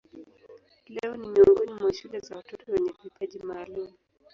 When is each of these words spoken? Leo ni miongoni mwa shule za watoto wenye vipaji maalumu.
Leo 0.87 1.17
ni 1.17 1.27
miongoni 1.29 1.73
mwa 1.79 1.93
shule 1.93 2.19
za 2.19 2.35
watoto 2.35 2.71
wenye 2.71 2.91
vipaji 3.03 3.39
maalumu. 3.39 3.93